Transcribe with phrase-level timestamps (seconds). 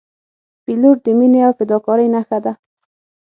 [0.63, 2.53] پیلوټ د مینې او فداکارۍ نښه ده.